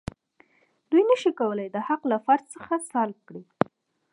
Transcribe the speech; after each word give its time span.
دوی 0.89 1.03
نشي 1.09 1.31
کولای 1.39 1.67
دا 1.75 1.81
حق 1.87 2.01
له 2.11 2.17
فرد 2.25 2.43
څخه 2.55 2.73
سلب 2.91 3.17
کړي. 3.27 3.43